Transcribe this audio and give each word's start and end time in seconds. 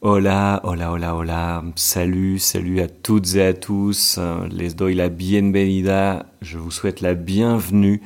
Hola, 0.00 0.60
hola, 0.62 0.92
hola, 0.92 1.16
hola. 1.16 1.64
Salut, 1.74 2.38
salut 2.38 2.80
à 2.80 2.86
toutes 2.86 3.34
et 3.34 3.42
à 3.42 3.52
tous. 3.52 4.20
Les 4.48 4.72
doy 4.72 4.94
la 4.94 5.08
bienvenida. 5.08 6.24
Je 6.40 6.56
vous 6.56 6.70
souhaite 6.70 7.00
la 7.00 7.14
bienvenue 7.14 8.00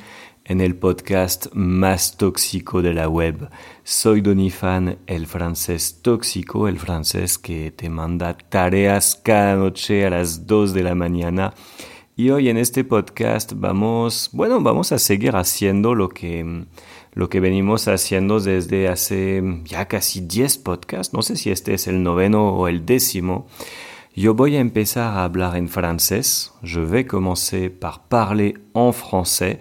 en 0.48 0.60
el 0.60 0.74
podcast 0.74 1.50
más 1.52 2.16
tóxico 2.16 2.80
de 2.80 2.94
la 2.94 3.10
web. 3.10 3.46
Soy 3.84 4.22
Donifan, 4.22 4.96
el 5.06 5.26
francés 5.26 6.00
tóxico, 6.00 6.66
el 6.66 6.78
francés 6.78 7.36
que 7.36 7.70
te 7.70 7.90
manda 7.90 8.38
tareas 8.38 9.20
cada 9.22 9.56
noche 9.56 10.06
a 10.06 10.08
las 10.08 10.46
2 10.46 10.72
de 10.72 10.84
la 10.84 10.94
mañana. 10.94 11.52
Y 12.16 12.30
hoy 12.30 12.48
en 12.48 12.56
este 12.56 12.84
podcast 12.84 13.52
vamos, 13.54 14.30
bueno, 14.32 14.62
vamos 14.62 14.92
a 14.92 14.98
seguir 14.98 15.36
haciendo 15.36 15.94
lo 15.94 16.08
que 16.08 16.64
lo 17.12 17.28
que 17.28 17.40
venimos 17.40 17.88
haciendo 17.88 18.40
desde 18.40 18.88
hace 18.88 19.42
ya 19.64 19.86
casi 19.86 20.20
10 20.20 20.58
podcasts, 20.58 21.12
no 21.12 21.22
sé 21.22 21.36
si 21.36 21.50
este 21.50 21.74
es 21.74 21.86
el 21.86 22.02
noveno 22.02 22.54
o 22.54 22.68
el 22.68 22.86
décimo. 22.86 23.46
Yo 24.14 24.34
voy 24.34 24.56
a 24.56 24.60
empezar 24.60 25.14
a 25.14 25.24
hablar 25.24 25.56
en 25.56 25.68
francés, 25.68 26.52
je 26.62 26.80
vais 26.80 27.06
commencer 27.06 27.70
par 27.70 28.08
parler 28.08 28.54
en 28.74 28.92
français 28.92 29.58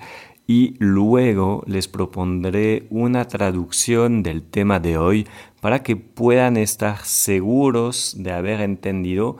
y 0.47 0.75
luego 0.79 1.63
les 1.67 1.87
propondré 1.87 2.87
una 2.89 3.25
traducción 3.25 4.23
del 4.23 4.43
tema 4.43 4.79
de 4.79 4.97
hoy 4.97 5.27
para 5.61 5.83
que 5.83 5.95
puedan 5.95 6.57
estar 6.57 6.99
seguros 7.05 8.15
de 8.17 8.31
haber 8.31 8.59
entendido 8.61 9.37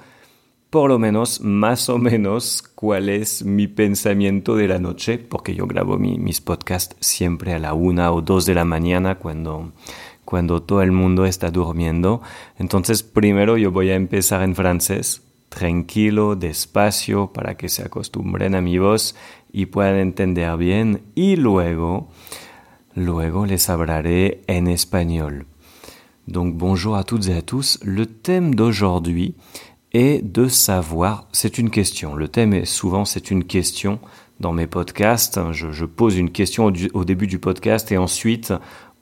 por 0.72 0.90
lo 0.90 1.00
menos 1.00 1.42
más 1.42 1.90
o 1.90 1.98
menos 1.98 2.64
cuál 2.64 3.10
es 3.10 3.44
mi 3.44 3.68
pensamiento 3.68 4.56
de 4.56 4.70
la 4.70 4.80
noche, 4.80 5.20
porque 5.20 5.54
yo 5.54 5.68
grabo 5.68 5.98
mis 5.98 6.40
podcasts 6.40 6.96
siempre 7.02 7.54
a 7.54 7.60
la 7.60 7.74
una 7.74 8.14
o 8.14 8.22
dos 8.22 8.46
de 8.46 8.56
la 8.56 8.64
mañana 8.64 9.16
cuando, 9.16 9.74
cuando 10.24 10.64
todo 10.64 10.82
el 10.82 10.94
mundo 10.94 11.26
está 11.26 11.52
durmiendo. 11.52 12.22
Entonces 12.58 13.04
primero 13.04 13.58
yo 13.58 13.70
voy 13.72 13.90
a 13.90 13.96
empezar 13.96 14.44
en 14.44 14.56
francés, 14.56 15.24
tranquilo, 15.50 16.38
despacio, 16.38 17.34
para 17.34 17.58
que 17.58 17.68
se 17.68 17.84
acostumbren 17.84 18.56
a 18.56 18.62
mi 18.62 18.78
voz 18.78 19.14
y 19.52 19.66
puedan 19.66 19.98
entender 19.98 20.56
bien. 20.56 21.02
Y 21.16 21.36
luego, 21.36 22.08
luego 22.96 23.46
les 23.46 23.70
hablaré 23.70 24.42
en 24.48 24.68
espagnol. 24.68 25.48
Donc 26.28 26.56
bonjour 26.56 26.96
à 26.96 27.04
toutes 27.04 27.28
et 27.28 27.36
à 27.36 27.42
tous. 27.42 27.78
Le 27.84 28.06
thème 28.06 28.56
d'aujourd'hui 28.56 29.36
et 29.94 30.22
de 30.22 30.48
savoir, 30.48 31.28
c'est 31.32 31.58
une 31.58 31.70
question. 31.70 32.16
Le 32.16 32.28
thème 32.28 32.54
est 32.54 32.66
souvent 32.66 33.06
c'est 33.06 33.32
une 33.32 33.44
question 33.44 34.00
dans 34.40 34.54
mes 34.54 34.68
podcasts. 34.68 35.40
Je, 35.52 35.86
pose 35.86 36.18
une 36.18 36.32
question 36.32 36.72
au, 36.94 37.04
début 37.06 37.28
du 37.28 37.40
podcast 37.40 37.92
et 37.92 37.98
ensuite 37.98 38.54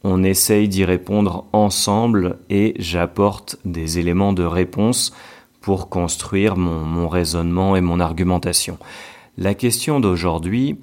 on 0.03 0.23
essaye 0.23 0.67
d'y 0.67 0.85
répondre 0.85 1.45
ensemble 1.53 2.39
et 2.49 2.73
j'apporte 2.79 3.57
des 3.65 3.99
éléments 3.99 4.33
de 4.33 4.43
réponse 4.43 5.13
pour 5.61 5.89
construire 5.89 6.55
mon, 6.55 6.79
mon 6.85 7.07
raisonnement 7.07 7.75
et 7.75 7.81
mon 7.81 7.99
argumentation. 7.99 8.77
La 9.37 9.53
question 9.53 9.99
d'aujourd'hui 9.99 10.79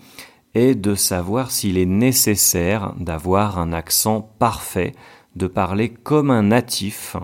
est 0.55 0.75
de 0.75 0.95
savoir 0.95 1.51
s'il 1.51 1.79
est 1.79 1.87
nécessaire 1.87 2.95
d'avoir 2.99 3.59
un 3.59 3.73
accent 3.73 4.31
parfait, 4.39 4.95
de 5.35 5.47
parler 5.47 5.91
comme 5.91 6.31
un 6.31 6.45
natif 6.45 7.17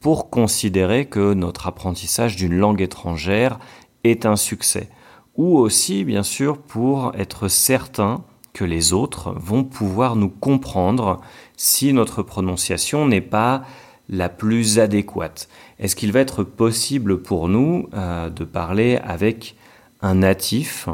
pour 0.00 0.30
considérer 0.30 1.04
que 1.04 1.34
notre 1.34 1.66
apprentissage 1.66 2.36
d'une 2.36 2.56
langue 2.56 2.80
étrangère 2.80 3.58
est 4.02 4.24
un 4.24 4.36
succès, 4.36 4.88
ou 5.36 5.58
aussi 5.58 6.04
bien 6.04 6.22
sûr 6.22 6.58
pour 6.58 7.12
être 7.16 7.48
certain 7.48 8.24
que 8.54 8.64
les 8.64 8.92
autres 8.92 9.32
vont 9.36 9.62
pouvoir 9.62 10.16
nous 10.16 10.30
comprendre 10.30 11.20
si 11.56 11.92
notre 11.92 12.22
prononciation 12.22 13.06
n'est 13.06 13.20
pas 13.20 13.62
la 14.08 14.28
plus 14.28 14.78
adéquate. 14.78 15.48
Est-ce 15.78 15.94
qu'il 15.94 16.12
va 16.12 16.20
être 16.20 16.42
possible 16.42 17.22
pour 17.22 17.48
nous 17.48 17.88
euh, 17.94 18.28
de 18.28 18.44
parler 18.44 18.98
avec 19.04 19.54
un 20.02 20.16
natif 20.16 20.88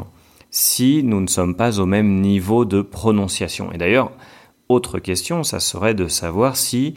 si 0.51 1.01
nous 1.03 1.21
ne 1.21 1.27
sommes 1.27 1.55
pas 1.55 1.79
au 1.79 1.85
même 1.85 2.21
niveau 2.21 2.65
de 2.65 2.81
prononciation? 2.81 3.71
Et 3.71 3.77
d'ailleurs, 3.77 4.11
autre 4.69 4.99
question, 4.99 5.43
ça 5.43 5.59
serait 5.59 5.95
de 5.95 6.07
savoir 6.07 6.57
si 6.57 6.93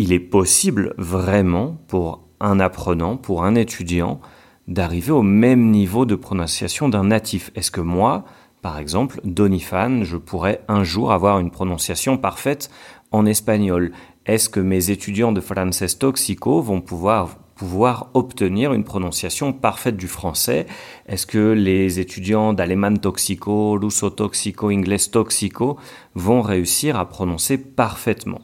il 0.00 0.14
est 0.14 0.18
possible 0.18 0.94
vraiment 0.96 1.76
pour 1.86 2.26
un 2.40 2.58
apprenant, 2.58 3.18
pour 3.18 3.44
un 3.44 3.54
étudiant, 3.54 4.18
d'arriver 4.66 5.12
au 5.12 5.20
même 5.20 5.70
niveau 5.70 6.06
de 6.06 6.14
prononciation 6.14 6.88
d'un 6.88 7.04
natif. 7.04 7.50
Est-ce 7.54 7.70
que 7.70 7.82
moi, 7.82 8.24
par 8.62 8.78
exemple, 8.78 9.20
Donifan, 9.24 10.02
je 10.04 10.16
pourrais 10.16 10.62
un 10.68 10.84
jour 10.84 11.12
avoir 11.12 11.38
une 11.38 11.50
prononciation 11.50 12.16
parfaite 12.16 12.70
en 13.10 13.26
espagnol? 13.26 13.92
Est-ce 14.24 14.48
que 14.48 14.60
mes 14.60 14.90
étudiants 14.90 15.32
de 15.32 15.42
Frances 15.42 15.98
Toxico 15.98 16.62
vont 16.62 16.80
pouvoir 16.80 17.36
pouvoir 17.54 18.08
obtenir 18.14 18.72
une 18.72 18.84
prononciation 18.84 19.52
parfaite 19.52 19.98
du 19.98 20.08
français? 20.08 20.64
Est-ce 21.06 21.26
que 21.26 21.52
les 21.52 22.00
étudiants 22.00 22.54
d'allemand 22.54 22.96
toxico, 22.96 23.78
russo 23.78 24.08
toxico, 24.08 24.70
anglais 24.70 25.10
toxico 25.12 25.76
vont 26.14 26.40
réussir 26.40 26.98
à 26.98 27.06
prononcer 27.06 27.58
parfaitement? 27.58 28.40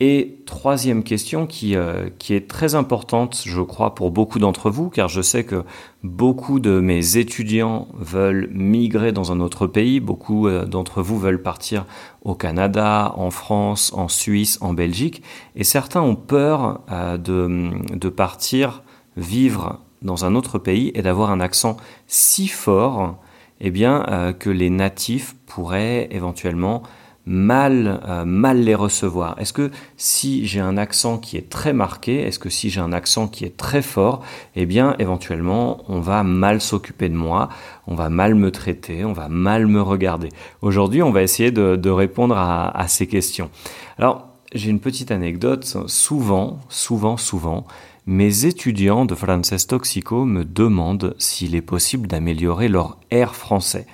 Et 0.00 0.42
troisième 0.46 1.02
question 1.02 1.48
qui, 1.48 1.74
euh, 1.74 2.08
qui 2.20 2.32
est 2.34 2.46
très 2.46 2.76
importante, 2.76 3.42
je 3.44 3.60
crois, 3.60 3.96
pour 3.96 4.12
beaucoup 4.12 4.38
d'entre 4.38 4.70
vous, 4.70 4.90
car 4.90 5.08
je 5.08 5.20
sais 5.20 5.42
que 5.42 5.64
beaucoup 6.04 6.60
de 6.60 6.78
mes 6.78 7.16
étudiants 7.16 7.88
veulent 7.94 8.48
migrer 8.52 9.10
dans 9.10 9.32
un 9.32 9.40
autre 9.40 9.66
pays, 9.66 9.98
beaucoup 9.98 10.46
euh, 10.46 10.66
d'entre 10.66 11.02
vous 11.02 11.18
veulent 11.18 11.42
partir 11.42 11.84
au 12.22 12.36
Canada, 12.36 13.12
en 13.16 13.30
France, 13.32 13.92
en 13.92 14.06
Suisse, 14.06 14.58
en 14.60 14.72
Belgique, 14.72 15.20
et 15.56 15.64
certains 15.64 16.02
ont 16.02 16.16
peur 16.16 16.80
euh, 16.92 17.18
de, 17.18 17.72
de 17.96 18.08
partir 18.08 18.84
vivre 19.16 19.80
dans 20.02 20.24
un 20.24 20.36
autre 20.36 20.60
pays 20.60 20.92
et 20.94 21.02
d'avoir 21.02 21.32
un 21.32 21.40
accent 21.40 21.76
si 22.06 22.46
fort, 22.46 23.18
eh 23.60 23.72
bien, 23.72 24.32
que 24.38 24.48
les 24.48 24.70
natifs 24.70 25.34
pourraient 25.46 26.06
éventuellement 26.12 26.84
mal, 27.28 28.00
euh, 28.08 28.24
mal 28.24 28.62
les 28.62 28.74
recevoir 28.74 29.38
Est-ce 29.38 29.52
que 29.52 29.70
si 29.96 30.46
j'ai 30.46 30.60
un 30.60 30.76
accent 30.76 31.18
qui 31.18 31.36
est 31.36 31.48
très 31.48 31.72
marqué, 31.72 32.22
est-ce 32.22 32.38
que 32.38 32.48
si 32.48 32.70
j'ai 32.70 32.80
un 32.80 32.92
accent 32.92 33.28
qui 33.28 33.44
est 33.44 33.56
très 33.56 33.82
fort, 33.82 34.24
eh 34.56 34.66
bien 34.66 34.96
éventuellement 34.98 35.82
on 35.88 36.00
va 36.00 36.22
mal 36.22 36.60
s'occuper 36.60 37.08
de 37.08 37.14
moi, 37.14 37.50
on 37.86 37.94
va 37.94 38.08
mal 38.08 38.34
me 38.34 38.50
traiter, 38.50 39.04
on 39.04 39.12
va 39.12 39.28
mal 39.28 39.66
me 39.66 39.82
regarder. 39.82 40.30
Aujourd'hui 40.62 41.02
on 41.02 41.10
va 41.10 41.22
essayer 41.22 41.50
de, 41.50 41.90
répondre 41.90 42.36
à, 42.36 42.76
à 42.76 42.88
ces 42.88 43.06
questions. 43.06 43.50
Alors 43.98 44.28
j'ai 44.54 44.70
une 44.70 44.80
petite 44.80 45.10
anecdote. 45.10 45.64
Souvent, 45.86 46.60
souvent, 46.68 47.16
souvent, 47.16 47.66
mes 48.06 48.46
étudiants 48.46 49.04
de 49.04 49.14
Frances 49.14 49.66
Toxico 49.66 50.24
me 50.24 50.44
demandent 50.44 51.14
s'il 51.18 51.54
est 51.54 51.62
possible 51.62 52.06
d'améliorer 52.06 52.68
leur 52.68 52.96
air 53.10 53.34
français. 53.34 53.86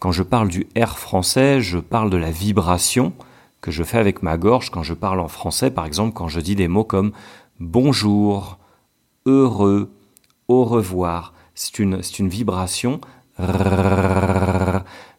Quand 0.00 0.12
je 0.12 0.22
parle 0.22 0.48
du 0.48 0.66
R 0.82 0.98
français, 0.98 1.60
je 1.60 1.78
parle 1.78 2.08
de 2.08 2.16
la 2.16 2.30
vibration 2.30 3.12
que 3.60 3.70
je 3.70 3.82
fais 3.82 3.98
avec 3.98 4.22
ma 4.22 4.38
gorge 4.38 4.70
quand 4.70 4.82
je 4.82 4.94
parle 4.94 5.20
en 5.20 5.28
français, 5.28 5.70
par 5.70 5.84
exemple 5.84 6.14
quand 6.14 6.26
je 6.26 6.40
dis 6.40 6.54
des 6.54 6.68
mots 6.68 6.84
comme 6.84 7.12
bonjour, 7.60 8.58
heureux, 9.26 9.92
au 10.48 10.64
revoir. 10.64 11.34
C'est 11.54 11.78
une, 11.78 12.00
une 12.18 12.28
vibration 12.30 13.02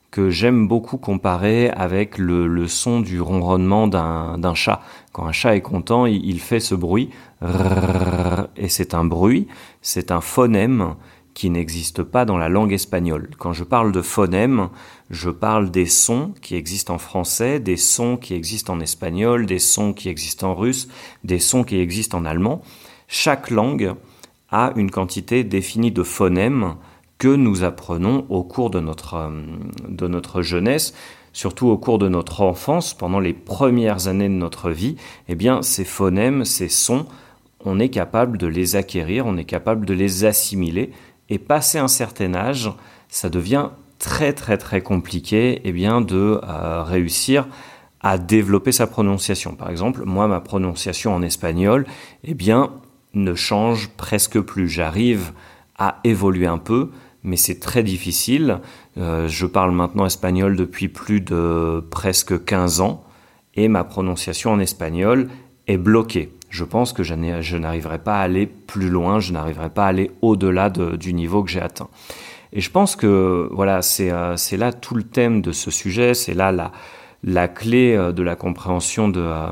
que 0.10 0.32
j'aime 0.32 0.68
beaucoup 0.68 0.98
comparer 0.98 1.70
avec 1.70 2.18
le, 2.18 2.68
son 2.68 3.02
du 3.02 3.22
ronronnement 3.22 3.88
d'un 3.88 4.54
chat. 4.56 4.82
Quand 5.14 5.28
un 5.28 5.32
chat 5.32 5.56
est 5.56 5.62
content, 5.62 6.08
il, 6.08 6.26
il 6.26 6.40
fait 6.40 6.60
ce 6.60 6.74
bruit. 6.74 7.12
Et 8.58 8.68
c'est 8.68 8.96
un 8.96 9.06
bruit, 9.06 9.48
c'est 9.84 10.10
un 10.10 10.22
phonème 10.22 10.96
qui 11.34 11.50
n'existe 11.50 12.04
pas 12.04 12.26
dans 12.26 12.38
la 12.38 12.50
langue 12.50 12.74
espagnole. 12.74 13.30
Quand 13.38 13.54
je 13.54 13.64
parle 13.64 13.92
de 13.92 14.02
phonèmes, 14.02 14.70
je 15.10 15.30
parle 15.30 15.72
des 15.72 15.86
sons 15.86 16.34
qui 16.42 16.56
existent 16.56 16.96
en 16.96 16.98
français, 16.98 17.60
des 17.60 17.78
sons 17.78 18.18
qui 18.18 18.34
existent 18.34 18.74
en 18.74 18.80
espagnol, 18.80 19.46
des 19.46 19.60
sons 19.60 19.94
qui 19.94 20.10
existent 20.10 20.52
en 20.52 20.56
russe, 20.56 20.88
des 21.24 21.40
sons 21.40 21.64
qui 21.64 21.80
existent 21.80 22.18
en 22.18 22.26
allemand. 22.26 22.62
Chaque 23.08 23.50
langue 23.50 23.94
a 24.52 24.74
une 24.76 24.92
quantité 24.92 25.44
définie 25.44 25.92
de 25.92 26.04
phonèmes 26.04 26.76
que 27.18 27.28
nous 27.28 27.64
apprenons 27.64 28.26
au 28.30 28.44
cours 28.44 28.70
de 28.70 28.80
notre, 28.80 29.14
euh, 29.14 29.30
de 29.88 30.08
notre 30.08 30.42
jeunesse, 30.42 30.94
surtout 31.34 31.68
au 31.68 31.78
cours 31.78 32.00
de 32.00 32.10
notre 32.10 32.42
enfance, 32.42 32.94
pendant 32.94 33.20
les 33.20 33.34
premières 33.34 34.08
années 34.08 34.28
de 34.28 34.34
notre 34.34 34.72
vie. 34.72 34.96
Eh 35.30 35.36
bien, 35.36 35.62
ces 35.62 35.86
phonèmes, 35.86 36.46
ces 36.46 36.68
sons, 36.68 37.06
on 37.64 37.80
est 37.80 37.90
capable 37.90 38.38
de 38.38 38.48
les 38.48 38.76
acquérir, 38.76 39.26
on 39.26 39.38
est 39.38 39.46
capable 39.46 39.86
de 39.86 39.94
les 39.94 40.26
assimiler 40.26 40.92
et 41.32 41.40
passé 41.40 41.80
un 41.80 41.88
certain 41.88 42.36
âge, 42.36 42.70
ça 43.08 43.30
devient 43.30 43.70
très 43.98 44.34
très 44.34 44.58
très 44.58 44.82
compliqué 44.82 45.62
eh 45.64 45.72
bien, 45.72 46.02
de 46.02 46.40
euh, 46.44 46.84
réussir 46.84 47.48
à 48.02 48.18
développer 48.18 48.74
sa 48.74 48.86
prononciation. 48.86 49.56
Par 49.56 49.70
exemple, 49.70 50.04
moi, 50.06 50.28
ma 50.28 50.42
prononciation 50.42 51.16
en 51.16 51.22
espagnol 51.22 51.88
eh 52.26 52.34
bien, 52.34 52.72
ne 53.14 53.34
change 53.34 53.90
presque 53.96 54.40
plus. 54.42 54.68
J'arrive 54.68 55.32
à 55.78 56.00
évoluer 56.04 56.48
un 56.48 56.58
peu, 56.58 56.90
mais 57.24 57.38
c'est 57.38 57.60
très 57.60 57.84
difficile. 57.84 58.60
Euh, 58.98 59.28
je 59.30 59.46
parle 59.46 59.72
maintenant 59.72 60.06
espagnol 60.06 60.58
depuis 60.58 60.90
plus 60.90 61.22
de 61.22 61.82
presque 61.92 62.44
15 62.44 62.82
ans 62.82 63.06
et 63.56 63.70
ma 63.70 63.86
prononciation 63.86 64.52
en 64.52 64.60
espagnol 64.60 65.30
est 65.68 65.78
bloquée. 65.78 66.30
Je 66.52 66.66
pense 66.66 66.92
que 66.92 67.02
je 67.02 67.16
n'arriverai 67.58 68.00
pas 68.00 68.20
à 68.20 68.22
aller 68.22 68.46
plus 68.46 68.90
loin, 68.90 69.20
je 69.20 69.32
n'arriverai 69.32 69.70
pas 69.70 69.86
à 69.86 69.88
aller 69.88 70.12
au-delà 70.22 70.70
du 70.70 71.14
niveau 71.14 71.44
que 71.44 71.50
j'ai 71.50 71.62
atteint. 71.62 71.90
Et 72.54 72.60
je 72.60 72.70
pense 72.70 72.98
que 72.98 73.48
voilà, 73.52 73.82
c'est 73.82 74.12
euh, 74.12 74.36
là 74.58 74.74
tout 74.74 74.94
le 74.94 75.04
thème 75.04 75.42
de 75.42 75.54
ce 75.54 75.72
sujet, 75.72 76.14
c'est 76.14 76.34
là 76.34 76.52
la, 77.24 77.48
clé 77.48 77.96
euh, 77.96 78.12
de 78.12 78.22
la 78.22 78.36
compréhension 78.36 79.10
euh, 79.16 79.48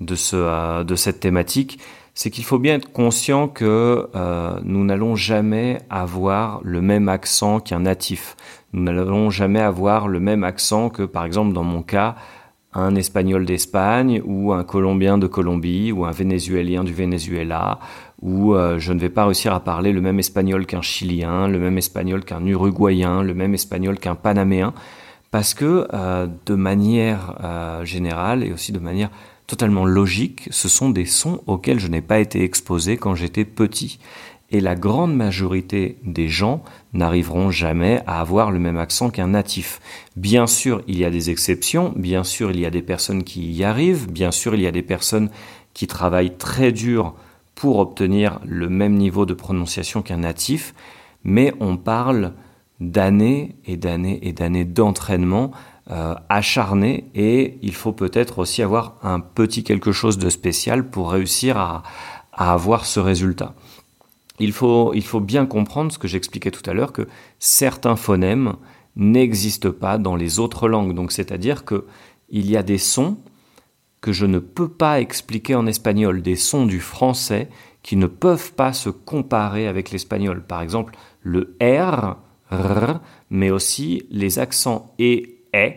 de 0.00 0.96
cette 0.96 1.20
thématique, 1.20 1.78
c'est 2.12 2.30
qu'il 2.30 2.44
faut 2.44 2.58
bien 2.58 2.74
être 2.74 2.92
conscient 2.92 3.46
que 3.46 4.08
nous 4.64 4.84
n'allons 4.84 5.16
jamais 5.16 5.80
avoir 5.90 6.60
le 6.62 6.80
même 6.80 7.08
accent 7.08 7.60
qu'un 7.60 7.80
natif. 7.80 8.36
Nous 8.72 8.82
n'allons 8.82 9.30
jamais 9.30 9.60
avoir 9.60 10.06
le 10.08 10.20
même 10.20 10.44
accent 10.44 10.90
que, 10.90 11.02
par 11.02 11.24
exemple, 11.24 11.52
dans 11.52 11.64
mon 11.64 11.82
cas, 11.82 12.14
un 12.74 12.94
Espagnol 12.96 13.44
d'Espagne 13.44 14.20
ou 14.24 14.52
un 14.52 14.64
Colombien 14.64 15.18
de 15.18 15.26
Colombie 15.26 15.92
ou 15.92 16.04
un 16.04 16.10
Vénézuélien 16.10 16.84
du 16.84 16.92
Venezuela 16.92 17.78
ou 18.20 18.54
euh, 18.54 18.78
je 18.78 18.92
ne 18.92 19.00
vais 19.00 19.10
pas 19.10 19.24
réussir 19.26 19.52
à 19.52 19.60
parler 19.60 19.92
le 19.92 20.00
même 20.00 20.18
espagnol 20.18 20.66
qu'un 20.66 20.82
Chilien, 20.82 21.46
le 21.48 21.58
même 21.58 21.78
espagnol 21.78 22.24
qu'un 22.24 22.44
Uruguayen, 22.44 23.22
le 23.22 23.34
même 23.34 23.54
espagnol 23.54 23.98
qu'un 23.98 24.14
Panaméen 24.14 24.72
parce 25.30 25.52
que 25.52 25.88
euh, 25.92 26.26
de 26.46 26.54
manière 26.54 27.36
euh, 27.42 27.84
générale 27.84 28.44
et 28.44 28.52
aussi 28.52 28.72
de 28.72 28.78
manière 28.78 29.10
totalement 29.46 29.84
logique, 29.84 30.48
ce 30.50 30.68
sont 30.68 30.90
des 30.90 31.06
sons 31.06 31.42
auxquels 31.46 31.78
je 31.78 31.88
n'ai 31.88 32.00
pas 32.00 32.18
été 32.18 32.42
exposé 32.42 32.96
quand 32.96 33.14
j'étais 33.14 33.44
petit 33.44 33.98
et 34.54 34.60
la 34.60 34.76
grande 34.76 35.16
majorité 35.16 35.98
des 36.04 36.28
gens 36.28 36.62
n'arriveront 36.92 37.50
jamais 37.50 38.04
à 38.06 38.20
avoir 38.20 38.52
le 38.52 38.60
même 38.60 38.78
accent 38.78 39.10
qu'un 39.10 39.26
natif. 39.26 39.80
Bien 40.14 40.46
sûr, 40.46 40.80
il 40.86 40.96
y 40.96 41.04
a 41.04 41.10
des 41.10 41.28
exceptions, 41.28 41.92
bien 41.96 42.22
sûr, 42.22 42.52
il 42.52 42.60
y 42.60 42.64
a 42.64 42.70
des 42.70 42.80
personnes 42.80 43.24
qui 43.24 43.50
y 43.50 43.64
arrivent, 43.64 44.08
bien 44.08 44.30
sûr, 44.30 44.54
il 44.54 44.60
y 44.60 44.68
a 44.68 44.70
des 44.70 44.84
personnes 44.84 45.28
qui 45.72 45.88
travaillent 45.88 46.36
très 46.36 46.70
dur 46.70 47.14
pour 47.56 47.80
obtenir 47.80 48.38
le 48.46 48.68
même 48.68 48.94
niveau 48.94 49.26
de 49.26 49.34
prononciation 49.34 50.02
qu'un 50.02 50.18
natif, 50.18 50.72
mais 51.24 51.52
on 51.58 51.76
parle 51.76 52.32
d'années 52.78 53.56
et 53.66 53.76
d'années 53.76 54.20
et 54.22 54.32
d'années 54.32 54.64
d'entraînement 54.64 55.50
euh, 55.90 56.14
acharné 56.28 57.10
et 57.16 57.58
il 57.62 57.74
faut 57.74 57.92
peut-être 57.92 58.38
aussi 58.38 58.62
avoir 58.62 58.98
un 59.02 59.18
petit 59.18 59.64
quelque 59.64 59.90
chose 59.90 60.16
de 60.16 60.30
spécial 60.30 60.88
pour 60.88 61.10
réussir 61.10 61.58
à 61.58 61.82
avoir 62.36 62.86
ce 62.86 63.00
résultat 63.00 63.54
il 64.40 64.52
faut, 64.52 64.92
il 64.94 65.04
bien 65.20 65.46
comprendre 65.46 65.92
ce 65.92 65.98
que 65.98 66.08
j'expliquais 66.08 66.50
tout 66.50 66.68
à 66.68 66.74
l'heure, 66.74 66.92
que 66.92 67.06
certains 67.38 67.96
phonèmes 67.96 68.54
n'existent 68.96 69.72
pas 69.72 69.98
dans 69.98 70.16
les 70.16 70.38
autres 70.38 70.68
langues. 70.68 70.94
Donc, 70.94 71.12
c'est-à-dire 71.12 71.64
que 71.64 71.86
il 72.30 72.50
y 72.50 72.56
a 72.56 72.62
des 72.62 72.78
sons 72.78 73.18
que 74.00 74.12
je 74.12 74.26
ne 74.26 74.38
peux 74.38 74.68
pas 74.68 75.00
expliquer 75.00 75.54
en 75.54 75.66
espagnol, 75.66 76.20
des 76.20 76.36
sons 76.36 76.66
du 76.66 76.80
français 76.80 77.48
qui 77.82 77.96
ne 77.96 78.06
peuvent 78.06 78.52
pas 78.52 78.72
se 78.72 78.90
comparer 78.90 79.66
avec 79.66 79.90
l'espagnol. 79.90 80.42
Par 80.42 80.62
exemple, 80.62 80.96
le 81.22 81.56
R, 81.62 82.16
R, 82.50 83.00
mais 83.30 83.50
aussi 83.50 84.06
les 84.10 84.38
accents 84.38 84.94
E, 85.00 85.22
E, 85.54 85.72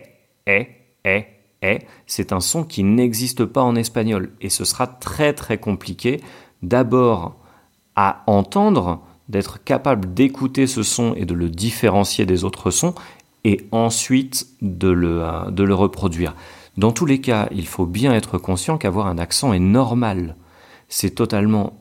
E, 0.48 0.66
E, 1.06 1.22
E. 1.64 1.78
C'est 2.06 2.32
un 2.32 2.40
son 2.40 2.64
qui 2.64 2.82
n'existe 2.82 3.44
pas 3.44 3.62
en 3.62 3.76
espagnol. 3.76 4.32
Et 4.40 4.48
ce 4.48 4.64
sera 4.64 4.86
très 4.86 5.32
très 5.32 5.58
compliqué. 5.58 6.20
D'abord, 6.62 7.37
à 8.00 8.22
entendre, 8.28 9.00
d'être 9.28 9.64
capable 9.64 10.14
d'écouter 10.14 10.68
ce 10.68 10.84
son 10.84 11.14
et 11.16 11.24
de 11.24 11.34
le 11.34 11.50
différencier 11.50 12.26
des 12.26 12.44
autres 12.44 12.70
sons, 12.70 12.94
et 13.42 13.66
ensuite 13.72 14.46
de 14.62 14.88
le, 14.88 15.24
euh, 15.24 15.50
de 15.50 15.64
le 15.64 15.74
reproduire. 15.74 16.36
Dans 16.76 16.92
tous 16.92 17.06
les 17.06 17.20
cas, 17.20 17.48
il 17.50 17.66
faut 17.66 17.86
bien 17.86 18.12
être 18.12 18.38
conscient 18.38 18.78
qu'avoir 18.78 19.08
un 19.08 19.18
accent 19.18 19.52
est 19.52 19.58
normal. 19.58 20.36
C'est 20.88 21.16
totalement 21.16 21.76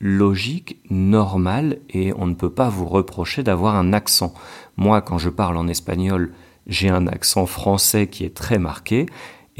logique, 0.00 0.78
normal, 0.90 1.78
et 1.88 2.12
on 2.16 2.26
ne 2.26 2.34
peut 2.34 2.50
pas 2.50 2.68
vous 2.68 2.86
reprocher 2.86 3.44
d'avoir 3.44 3.76
un 3.76 3.92
accent. 3.92 4.34
Moi, 4.76 5.00
quand 5.02 5.18
je 5.18 5.30
parle 5.30 5.56
en 5.56 5.68
espagnol, 5.68 6.32
j'ai 6.66 6.88
un 6.88 7.06
accent 7.06 7.46
français 7.46 8.08
qui 8.08 8.24
est 8.24 8.34
très 8.34 8.58
marqué, 8.58 9.06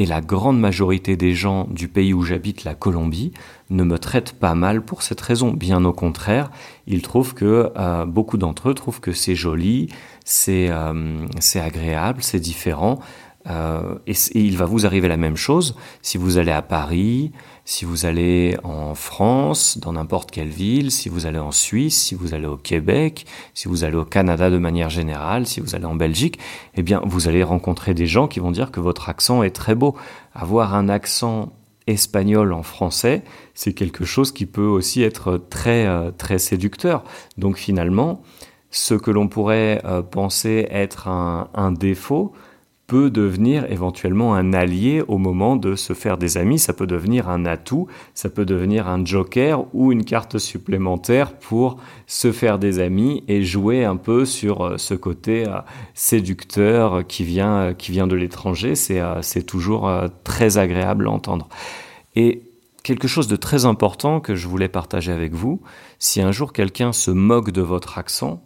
et 0.00 0.06
la 0.06 0.22
grande 0.22 0.58
majorité 0.58 1.18
des 1.18 1.34
gens 1.34 1.66
du 1.68 1.86
pays 1.86 2.14
où 2.14 2.22
j'habite, 2.22 2.64
la 2.64 2.74
Colombie, 2.74 3.32
ne 3.68 3.84
me 3.84 3.98
traitent 3.98 4.32
pas 4.32 4.54
mal 4.54 4.82
pour 4.82 5.02
cette 5.02 5.20
raison. 5.20 5.52
Bien 5.52 5.84
au 5.84 5.92
contraire, 5.92 6.50
ils 6.86 7.02
trouvent 7.02 7.34
que 7.34 7.70
euh, 7.76 8.06
beaucoup 8.06 8.38
d'entre 8.38 8.70
eux 8.70 8.74
trouvent 8.74 9.00
que 9.00 9.12
c'est 9.12 9.34
joli, 9.34 9.90
c'est 10.24 10.68
euh, 10.70 11.26
agréable, 11.56 12.22
c'est 12.22 12.40
différent. 12.40 13.00
Euh, 13.46 13.96
et, 14.06 14.14
il 14.34 14.56
va 14.56 14.64
vous 14.64 14.86
arriver 14.86 15.06
la 15.06 15.18
même 15.18 15.36
chose 15.36 15.76
si 16.00 16.16
vous 16.16 16.38
allez 16.38 16.52
à 16.52 16.62
Paris, 16.62 17.32
si 17.70 17.84
vous 17.84 18.04
allez 18.04 18.56
en 18.64 18.96
France, 18.96 19.78
dans 19.78 19.92
n'importe 19.92 20.32
quelle 20.32 20.48
ville, 20.48 20.90
si 20.90 21.08
vous 21.08 21.26
allez 21.26 21.38
en 21.38 21.52
Suisse, 21.52 21.96
si 22.02 22.16
vous 22.16 22.34
allez 22.34 22.48
au 22.48 22.56
Québec, 22.56 23.26
si 23.54 23.68
vous 23.68 23.84
allez 23.84 23.94
au 23.94 24.04
Canada 24.04 24.50
de 24.50 24.58
manière 24.58 24.90
générale, 24.90 25.46
si 25.46 25.60
vous 25.60 25.76
allez 25.76 25.84
en 25.84 25.94
Belgique, 25.94 26.40
eh 26.74 26.82
bien, 26.82 27.00
vous 27.04 27.28
allez 27.28 27.44
rencontrer 27.44 27.94
des 27.94 28.08
gens 28.08 28.26
qui 28.26 28.40
vont 28.40 28.50
dire 28.50 28.72
que 28.72 28.80
votre 28.80 29.08
accent 29.08 29.44
est 29.44 29.54
très 29.54 29.76
beau. 29.76 29.94
Avoir 30.34 30.74
un 30.74 30.88
accent 30.88 31.52
espagnol 31.86 32.52
en 32.54 32.64
français, 32.64 33.22
c'est 33.54 33.72
quelque 33.72 34.04
chose 34.04 34.32
qui 34.32 34.46
peut 34.46 34.66
aussi 34.66 35.04
être 35.04 35.38
très, 35.38 35.86
euh, 35.86 36.10
très 36.10 36.40
séducteur. 36.40 37.04
Donc 37.38 37.56
finalement, 37.56 38.20
ce 38.72 38.94
que 38.94 39.12
l'on 39.12 39.28
pourrait 39.28 39.80
euh, 39.84 40.02
penser 40.02 40.66
être 40.72 41.06
un 41.06 41.70
défaut, 41.70 42.32
peut 42.90 43.08
devenir 43.08 43.70
éventuellement 43.70 44.34
un 44.34 44.52
allié 44.52 45.00
au 45.06 45.16
moment 45.16 45.54
de 45.54 45.76
se 45.76 45.92
faire 45.92 46.18
des 46.18 46.38
amis, 46.38 46.58
ça 46.58 46.72
peut 46.72 46.88
devenir 46.88 47.28
un 47.28 47.46
atout, 47.46 47.86
ça 48.14 48.28
peut 48.28 48.44
devenir 48.44 48.88
un 48.88 49.04
joker 49.04 49.64
ou 49.72 49.92
une 49.92 50.04
carte 50.04 50.38
supplémentaire 50.38 51.38
pour 51.38 51.76
se 52.08 52.32
faire 52.32 52.58
des 52.58 52.80
amis 52.80 53.22
et 53.28 53.44
jouer 53.44 53.84
un 53.84 53.94
peu 53.94 54.24
sur 54.24 54.62
euh, 54.62 54.76
ce 54.76 54.94
côté 54.94 55.46
euh, 55.46 55.60
séducteur 55.94 57.06
qui 57.06 57.22
vient, 57.22 57.58
euh, 57.58 57.74
qui 57.74 57.92
vient 57.92 58.08
de 58.08 58.16
l'étranger, 58.16 58.74
c'est 58.74 59.46
toujours 59.46 59.88
très 60.24 60.58
agréable 60.58 61.06
à 61.06 61.12
entendre. 61.12 61.48
Et 62.16 62.42
quelque 62.82 63.06
chose 63.06 63.28
de 63.28 63.36
très 63.36 63.66
important 63.66 64.18
que 64.18 64.34
je 64.34 64.48
voulais 64.48 64.68
partager 64.68 65.12
avec 65.12 65.32
vous, 65.32 65.62
si 66.00 66.20
un 66.20 66.32
jour 66.32 66.52
quelqu'un 66.52 66.92
se 66.92 67.12
moque 67.12 67.52
de 67.52 67.62
votre 67.62 67.98
accent, 67.98 68.42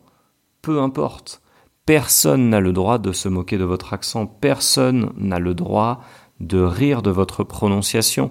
peu 0.61 0.83
importe 0.83 1.41
Personne 1.87 2.49
n'a 2.49 2.61
le 2.61 2.73
droit 2.73 2.99
de 2.99 3.13
se 3.13 3.29
moquer 3.29 3.59
de 3.59 3.65
votre 3.65 3.93
accent, 3.93 4.27
personne 4.27 5.13
n'a 5.19 5.39
le 5.39 5.55
droit 5.55 6.01
de 6.41 6.61
rire 6.61 7.03
de 7.03 7.11
votre 7.11 7.45
prononciation, 7.45 8.31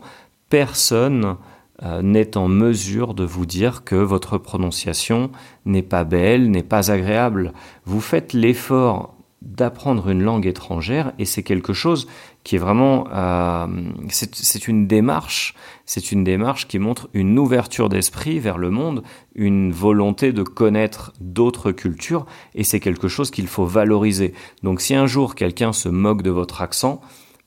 personne 0.50 1.38
euh, 1.84 2.02
n'est 2.02 2.38
en 2.38 2.48
mesure 2.48 3.14
de 3.14 3.24
vous 3.24 3.46
dire 3.46 3.84
que 3.84 3.96
votre 3.96 4.38
prononciation 4.38 5.32
n'est 5.66 5.84
pas 5.84 6.04
belle, 6.04 6.50
n'est 6.50 6.64
pas 6.64 6.92
agréable. 6.92 7.54
Vous 7.86 8.02
faites 8.02 8.34
l'effort 8.34 9.16
d'apprendre 9.44 10.10
une 10.10 10.24
langue 10.24 10.46
étrangère 10.46 11.14
et 11.20 11.26
c'est 11.26 11.44
quelque 11.44 11.74
chose 11.74 12.08
qui 12.44 12.56
est 12.56 12.60
vraiment 12.60 13.08
euh, 13.14 13.68
c'est 14.10 14.68
une 14.68 14.88
démarche 14.88 15.56
c'est 15.86 16.12
une 16.12 16.24
démarche 16.24 16.68
qui 16.68 16.80
montre 16.80 17.10
une 17.14 17.38
ouverture 17.40 17.90
d'esprit 17.90 18.40
vers 18.40 18.58
le 18.58 18.70
monde 18.70 19.04
une 19.36 19.72
volonté 19.72 20.32
de 20.34 20.44
connaître 20.44 21.14
d'autres 21.20 21.72
cultures 21.72 22.26
et 22.56 22.64
c'est 22.64 22.80
quelque 22.80 23.08
chose 23.08 23.32
qu'il 23.32 23.48
faut 23.48 23.66
valoriser 23.66 24.34
donc 24.64 24.82
si 24.82 24.96
un 24.96 25.08
jour 25.08 25.36
quelqu'un 25.36 25.74
se 25.74 25.90
moque 25.90 26.22
de 26.22 26.32
votre 26.32 26.62
accent 26.62 27.02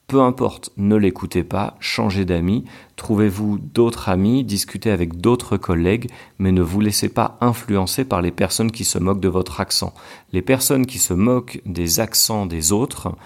peu 0.07 0.21
importe, 0.21 0.71
ne 0.77 0.95
l'écoutez 0.95 1.43
pas, 1.43 1.77
changez 1.81 2.25
d'amis, 2.25 2.65
trouvez-vous 2.95 3.59
d'autres 3.59 4.09
amis, 4.09 4.45
discutez 4.45 4.91
avec 4.91 5.17
d'autres 5.21 5.57
collègues, 5.57 6.09
mais 6.39 6.53
ne 6.53 6.63
vous 6.63 6.81
laissez 6.81 7.09
pas 7.09 7.37
influencer 7.41 8.05
par 8.05 8.23
les 8.23 8.31
personnes 8.31 8.71
qui 8.71 8.85
se 8.85 8.99
moquent 8.99 9.21
de 9.21 9.29
votre 9.29 9.61
accent. 9.61 9.93
Les 10.33 10.43
personnes 10.43 10.87
qui 10.87 10.99
se 10.99 11.13
moquent 11.13 11.61
des 11.67 11.99
accents 11.99 12.47
des 12.47 12.71
autres, 12.71 13.17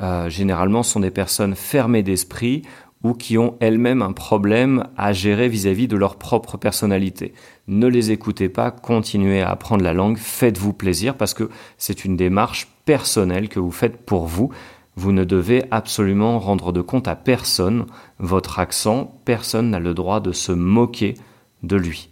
euh, 0.00 0.28
généralement 0.28 0.82
sont 0.82 1.00
des 1.00 1.10
personnes 1.10 1.54
fermées 1.54 2.02
d'esprit 2.02 2.62
ou 3.02 3.12
qui 3.12 3.38
ont 3.38 3.56
elles-mêmes 3.60 4.02
un 4.02 4.12
problème 4.12 4.88
à 4.96 5.12
gérer 5.12 5.48
vis-à-vis 5.48 5.86
-vis 5.86 5.88
de 5.88 5.96
leur 5.96 6.16
propre 6.16 6.56
personnalité. 6.56 7.34
Ne 7.68 7.86
les 7.86 8.10
écoutez 8.10 8.48
pas, 8.48 8.70
continuez 8.70 9.42
à 9.42 9.50
apprendre 9.50 9.84
la 9.84 9.92
langue, 9.92 10.18
faites-vous 10.18 10.72
plaisir 10.72 11.14
parce 11.14 11.34
que 11.34 11.50
c'est 11.78 12.04
une 12.04 12.16
démarche 12.16 12.68
personnelle 12.84 13.48
que 13.48 13.60
vous 13.60 13.72
faites 13.72 13.98
pour 14.04 14.26
vous. 14.26 14.50
Vous 14.96 15.12
ne 15.12 15.24
devez 15.24 15.64
absolument 15.70 16.38
rendre 16.38 16.72
de 16.72 16.80
compte 16.80 17.06
à 17.06 17.16
personne 17.16 17.84
votre 18.18 18.58
accent. 18.58 19.20
Personne 19.26 19.70
n'a 19.70 19.78
le 19.78 19.92
droit 19.92 20.20
de 20.20 20.32
se 20.32 20.52
moquer 20.52 21.14
de 21.62 21.76
lui. 21.76 22.08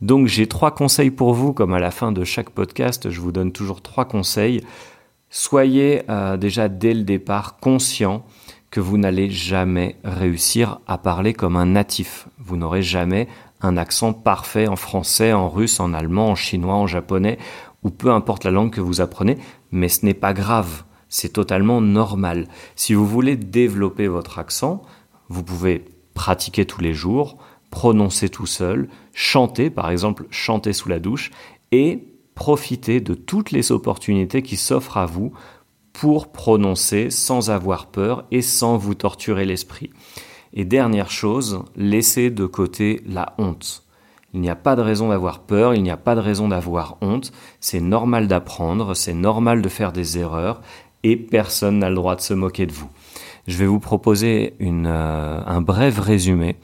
Donc 0.00 0.26
j'ai 0.26 0.46
trois 0.46 0.72
conseils 0.72 1.10
pour 1.10 1.32
vous, 1.34 1.52
comme 1.52 1.72
à 1.72 1.78
la 1.78 1.90
fin 1.90 2.12
de 2.12 2.24
chaque 2.24 2.50
podcast, 2.50 3.10
je 3.10 3.20
vous 3.20 3.32
donne 3.32 3.52
toujours 3.52 3.80
trois 3.80 4.04
conseils. 4.04 4.62
Soyez 5.34 6.02
euh, 6.10 6.36
déjà 6.36 6.68
dès 6.68 6.92
le 6.92 7.04
départ 7.04 7.56
conscient 7.56 8.22
que 8.70 8.80
vous 8.80 8.98
n'allez 8.98 9.30
jamais 9.30 9.96
réussir 10.04 10.80
à 10.86 10.98
parler 10.98 11.32
comme 11.32 11.56
un 11.56 11.64
natif. 11.64 12.28
Vous 12.38 12.58
n'aurez 12.58 12.82
jamais 12.82 13.28
un 13.62 13.78
accent 13.78 14.12
parfait 14.12 14.68
en 14.68 14.76
français, 14.76 15.32
en 15.32 15.48
russe, 15.48 15.80
en 15.80 15.94
allemand, 15.94 16.28
en 16.28 16.34
chinois, 16.34 16.74
en 16.74 16.86
japonais, 16.86 17.38
ou 17.82 17.88
peu 17.88 18.10
importe 18.12 18.44
la 18.44 18.50
langue 18.50 18.72
que 18.72 18.82
vous 18.82 19.00
apprenez, 19.00 19.38
mais 19.70 19.88
ce 19.88 20.04
n'est 20.04 20.12
pas 20.12 20.34
grave. 20.34 20.84
C'est 21.08 21.32
totalement 21.32 21.80
normal. 21.80 22.46
Si 22.76 22.92
vous 22.92 23.06
voulez 23.06 23.36
développer 23.36 24.08
votre 24.08 24.38
accent, 24.38 24.82
vous 25.30 25.42
pouvez 25.42 25.86
pratiquer 26.12 26.66
tous 26.66 26.82
les 26.82 26.92
jours, 26.92 27.38
prononcer 27.70 28.28
tout 28.28 28.44
seul, 28.44 28.90
chanter, 29.14 29.70
par 29.70 29.88
exemple, 29.88 30.26
chanter 30.28 30.74
sous 30.74 30.90
la 30.90 30.98
douche, 30.98 31.30
et 31.70 32.11
profiter 32.34 33.00
de 33.00 33.14
toutes 33.14 33.50
les 33.50 33.72
opportunités 33.72 34.42
qui 34.42 34.56
s'offrent 34.56 34.96
à 34.96 35.06
vous 35.06 35.32
pour 35.92 36.32
prononcer 36.32 37.10
sans 37.10 37.50
avoir 37.50 37.86
peur 37.86 38.24
et 38.30 38.42
sans 38.42 38.76
vous 38.76 38.94
torturer 38.94 39.44
l'esprit. 39.44 39.90
Et 40.54 40.64
dernière 40.64 41.10
chose, 41.10 41.62
laissez 41.76 42.30
de 42.30 42.46
côté 42.46 43.02
la 43.06 43.34
honte. 43.38 43.84
Il 44.34 44.40
n'y 44.40 44.50
a 44.50 44.56
pas 44.56 44.76
de 44.76 44.82
raison 44.82 45.10
d'avoir 45.10 45.40
peur, 45.40 45.74
il 45.74 45.82
n'y 45.82 45.90
a 45.90 45.96
pas 45.96 46.14
de 46.14 46.20
raison 46.20 46.48
d'avoir 46.48 46.96
honte, 47.02 47.32
c'est 47.60 47.80
normal 47.80 48.28
d'apprendre, 48.28 48.94
c'est 48.94 49.14
normal 49.14 49.60
de 49.60 49.68
faire 49.68 49.92
des 49.92 50.18
erreurs, 50.18 50.62
et 51.02 51.16
personne 51.16 51.78
n'a 51.78 51.90
le 51.90 51.96
droit 51.96 52.16
de 52.16 52.20
se 52.22 52.32
moquer 52.32 52.66
de 52.66 52.72
vous. 52.72 52.88
Je 53.46 53.58
vais 53.58 53.66
vous 53.66 53.80
proposer 53.80 54.54
euh, 54.60 55.40
un 55.44 55.60
bref 55.60 55.98
résumé, 55.98 56.56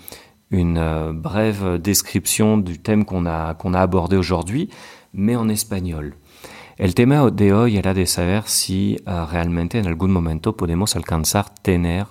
une 0.51 0.79
euh, 0.79 1.13
brève 1.13 1.79
description 1.79 2.57
du 2.57 2.79
thème 2.79 3.05
qu'on 3.05 3.27
a, 3.27 3.55
qu'on 3.55 3.75
a 3.75 3.81
abordé 3.81 4.17
aujourd'hui, 4.17 4.71
mais 5.13 5.39
en 5.39 5.51
espagnol. 5.51 6.17
El 6.77 6.95
tema 6.95 7.31
de 7.31 7.53
hoy 7.53 7.77
era 7.77 7.93
de 7.93 8.07
saber 8.07 8.45
si 8.47 8.97
uh, 9.07 9.27
realmente 9.27 9.79
en 9.79 9.87
algún 9.87 10.13
momento 10.13 10.57
podemos 10.57 10.95
alcanzar 10.95 11.53
tener 11.63 12.07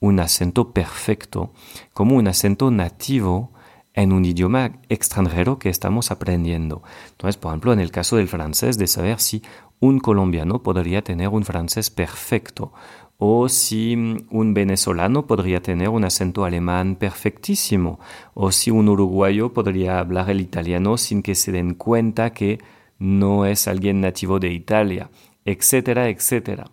un 0.00 0.20
acento 0.20 0.72
perfecto, 0.72 1.52
como 1.92 2.16
un 2.16 2.28
acento 2.28 2.70
nativo 2.70 3.52
en 3.94 4.12
un 4.12 4.24
idioma 4.24 4.80
extranjero 4.88 5.58
que 5.58 5.68
estamos 5.68 6.10
aprendiendo. 6.10 6.82
Entonces, 7.10 7.36
por 7.36 7.50
ejemplo, 7.50 7.72
en 7.72 7.80
el 7.80 7.90
caso 7.90 8.16
del 8.16 8.28
francés, 8.28 8.78
de 8.78 8.86
saber 8.86 9.20
si 9.20 9.42
un 9.80 9.98
colombiano 10.00 10.62
podría 10.62 11.02
tener 11.02 11.28
un 11.28 11.44
francés 11.44 11.90
perfecto 11.90 12.72
o 13.18 13.48
si 13.48 13.94
un 14.30 14.54
venezolano 14.54 15.26
podría 15.26 15.60
tener 15.60 15.88
un 15.88 16.04
acento 16.04 16.44
alemán 16.44 16.94
perfectísimo, 16.94 17.98
o 18.32 18.52
si 18.52 18.70
un 18.70 18.88
uruguayo 18.88 19.52
podría 19.52 19.98
hablar 19.98 20.30
el 20.30 20.40
italiano 20.40 20.96
sin 20.96 21.22
que 21.22 21.34
se 21.34 21.50
den 21.50 21.74
cuenta 21.74 22.32
que 22.32 22.60
no 22.98 23.44
es 23.44 23.66
alguien 23.66 24.00
nativo 24.00 24.38
de 24.38 24.52
Italia, 24.52 25.10
etcétera, 25.44 26.08
etcétera. 26.08 26.70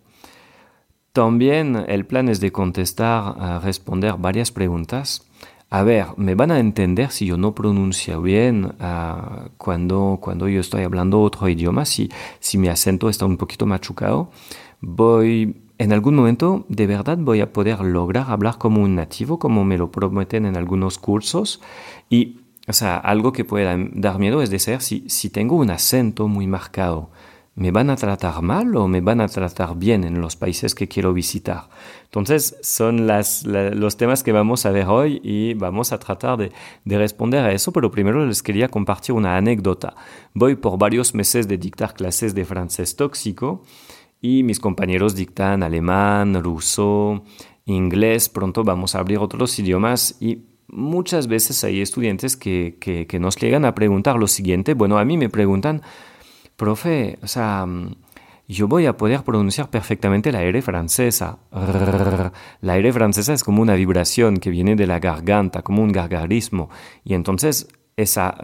También 1.12 1.84
el 1.88 2.06
plan 2.06 2.28
es 2.28 2.40
de 2.40 2.52
contestar, 2.52 3.62
responder 3.62 4.14
varias 4.18 4.52
preguntas. 4.52 5.26
A 5.68 5.82
ver, 5.82 6.06
me 6.16 6.36
van 6.36 6.52
a 6.52 6.60
entender 6.60 7.10
si 7.10 7.26
yo 7.26 7.36
no 7.38 7.54
pronuncio 7.54 8.22
bien 8.22 8.74
cuando, 9.56 10.18
cuando 10.20 10.46
yo 10.48 10.60
estoy 10.60 10.82
hablando 10.82 11.20
otro 11.22 11.48
idioma, 11.48 11.86
si, 11.86 12.08
si 12.38 12.56
mi 12.56 12.68
acento 12.68 13.08
está 13.08 13.24
un 13.24 13.36
poquito 13.36 13.66
machucado. 13.66 14.30
Voy, 14.80 15.56
en 15.78 15.92
algún 15.92 16.14
momento, 16.14 16.64
de 16.68 16.86
verdad 16.86 17.18
voy 17.18 17.40
a 17.40 17.52
poder 17.52 17.80
lograr 17.80 18.30
hablar 18.30 18.58
como 18.58 18.82
un 18.82 18.94
nativo, 18.94 19.38
como 19.38 19.64
me 19.64 19.78
lo 19.78 19.90
prometen 19.90 20.46
en 20.46 20.56
algunos 20.56 20.98
cursos. 20.98 21.60
Y 22.08 22.40
o 22.68 22.72
sea, 22.72 22.96
algo 22.96 23.32
que 23.32 23.44
puede 23.44 23.90
dar 23.94 24.18
miedo 24.18 24.42
es 24.42 24.50
de 24.50 24.58
ser 24.58 24.82
si, 24.82 25.08
si 25.08 25.30
tengo 25.30 25.56
un 25.56 25.70
acento 25.70 26.26
muy 26.26 26.46
marcado. 26.46 27.10
¿Me 27.54 27.70
van 27.70 27.88
a 27.88 27.96
tratar 27.96 28.42
mal 28.42 28.76
o 28.76 28.86
me 28.86 29.00
van 29.00 29.20
a 29.22 29.28
tratar 29.28 29.76
bien 29.76 30.04
en 30.04 30.20
los 30.20 30.36
países 30.36 30.74
que 30.74 30.88
quiero 30.88 31.14
visitar? 31.14 31.70
Entonces, 32.04 32.56
son 32.60 33.06
los 33.06 33.96
temas 33.96 34.22
que 34.22 34.32
vamos 34.32 34.66
a 34.66 34.72
ver 34.72 34.86
hoy 34.88 35.20
y 35.24 35.54
vamos 35.54 35.92
a 35.92 35.98
tratar 35.98 36.36
de, 36.36 36.52
de, 36.84 36.98
responder 36.98 37.42
a 37.44 37.52
eso, 37.52 37.72
pero 37.72 37.90
primero 37.90 38.26
les 38.26 38.42
quería 38.42 38.68
compartir 38.68 39.14
una 39.14 39.38
anécdota. 39.38 39.94
Voy 40.34 40.56
por 40.56 40.76
varios 40.76 41.14
meses 41.14 41.48
de 41.48 41.56
dictar 41.56 41.94
clases 41.94 42.34
de 42.34 42.44
francés 42.44 42.94
tóxico 42.94 43.62
y 44.20 44.42
mis 44.42 44.60
compañeros 44.60 45.14
dictan 45.14 45.62
alemán, 45.62 46.42
ruso, 46.42 47.24
inglés, 47.64 48.28
pronto 48.28 48.64
vamos 48.64 48.94
a 48.94 49.00
abrir 49.00 49.18
otros 49.18 49.58
idiomas 49.58 50.16
y 50.20 50.44
muchas 50.68 51.26
veces 51.26 51.62
hay 51.64 51.80
estudiantes 51.80 52.36
que, 52.36 52.76
que, 52.80 53.18
nos 53.18 53.36
llegan 53.36 53.64
a 53.64 53.74
preguntar 53.74 54.16
lo 54.16 54.26
siguiente. 54.26 54.74
Bueno, 54.74 54.98
a 54.98 55.04
mí 55.04 55.16
me 55.16 55.28
preguntan, 55.28 55.82
profe, 56.56 57.18
o 57.22 57.28
sea, 57.28 57.66
yo 58.48 58.68
voy 58.68 58.86
a 58.86 58.96
poder 58.96 59.22
pronunciar 59.24 59.70
perfectamente 59.70 60.30
la 60.32 60.42
R 60.42 60.62
francesa. 60.62 61.38
La 62.60 62.76
R 62.76 62.92
francesa 62.92 63.32
es 63.32 63.42
como 63.42 63.62
una 63.62 63.74
vibración 63.74 64.36
que 64.36 64.50
viene 64.50 64.76
de 64.76 64.86
la 64.86 65.00
garganta, 65.00 65.62
como 65.62 65.82
un 65.82 65.92
gargarismo. 65.92 66.70
Y 67.04 67.14
entonces 67.14 67.68
esa 67.96 68.34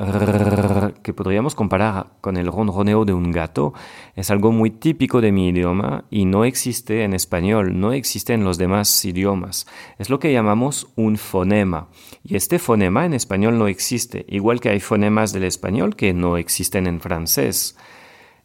que 1.02 1.12
podríamos 1.12 1.54
comparar 1.54 2.06
con 2.23 2.38
el 2.38 2.47
ronroneo 2.47 3.04
de 3.04 3.12
un 3.12 3.30
gato 3.30 3.75
es 4.16 4.30
algo 4.30 4.50
muy 4.50 4.71
típico 4.71 5.21
de 5.21 5.30
mi 5.30 5.49
idioma 5.49 6.06
y 6.11 6.25
no 6.25 6.47
existe 6.47 7.04
en 7.04 7.12
español, 7.12 7.78
no 7.78 7.92
existe 7.92 8.32
en 8.32 8.44
los 8.44 8.56
demás 8.56 9.04
idiomas. 9.04 9.66
Es 9.99 10.09
lo 10.09 10.18
que 10.18 10.32
llamamos 10.32 10.88
un 10.97 11.18
fonema. 11.18 11.88
Y 12.25 12.37
este 12.37 12.59
fonema 12.59 13.04
en 13.04 13.12
español 13.12 13.59
no 13.59 13.66
existe, 13.66 14.25
igual 14.28 14.59
que 14.59 14.71
hay 14.71 14.80
fonemas 14.80 15.35
del 15.35 15.44
español 15.44 15.97
que 15.97 16.14
no 16.14 16.38
existen 16.38 16.87
en 16.87 17.02
francés. 17.02 17.76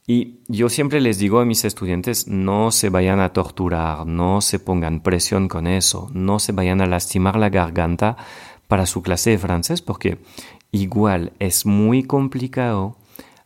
Y 0.05 0.39
yo 0.49 0.67
siempre 0.67 0.99
les 0.99 1.19
digo 1.19 1.39
a 1.39 1.45
mis 1.45 1.63
estudiantes, 1.63 2.27
no 2.27 2.71
se 2.71 2.89
vayan 2.89 3.21
a 3.21 3.31
torturar, 3.31 4.05
no 4.05 4.41
se 4.41 4.59
pongan 4.59 5.01
presión 5.01 5.47
con 5.47 5.67
eso, 5.67 6.09
no 6.13 6.39
se 6.39 6.51
vayan 6.51 6.81
a 6.81 6.85
lastimar 6.85 7.37
la 7.37 7.49
garganta 7.49 8.17
para 8.67 8.85
su 8.85 9.01
clase 9.01 9.31
de 9.31 9.37
francés, 9.37 9.81
porque 9.81 10.19
Igual 10.71 11.33
es 11.39 11.65
muy 11.65 12.03
complicado 12.03 12.97